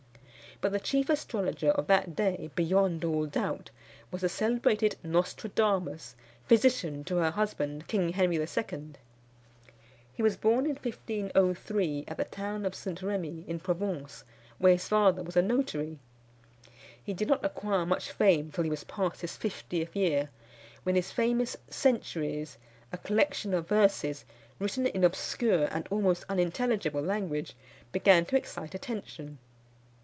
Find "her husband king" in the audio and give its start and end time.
7.15-8.09